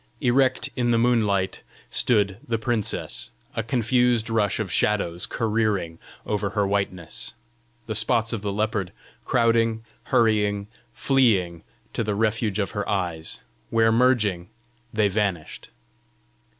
Erect 0.19 0.67
in 0.75 0.89
the 0.89 0.97
moonlight 0.97 1.61
stood 1.91 2.37
the 2.47 2.57
princess, 2.57 3.29
a 3.55 3.61
confused 3.61 4.31
rush 4.31 4.59
of 4.59 4.71
shadows 4.71 5.27
careering 5.27 5.99
over 6.25 6.49
her 6.57 6.65
whiteness 6.65 7.35
the 7.85 7.93
spots 7.93 8.33
of 8.33 8.41
the 8.41 8.51
leopard 8.51 8.91
crowding, 9.25 9.83
hurrying, 10.05 10.65
fleeing 10.91 11.61
to 11.93 12.03
the 12.03 12.15
refuge 12.15 12.57
of 12.57 12.71
her 12.71 12.89
eyes, 12.89 13.41
where 13.69 13.91
merging 13.91 14.49
they 14.91 15.07
vanished. 15.07 15.69